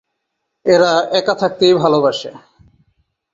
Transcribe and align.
এরা 0.65 0.91
একা 1.11 1.33
থাকতেই 1.35 1.73
ভালবাসে। 1.73 2.31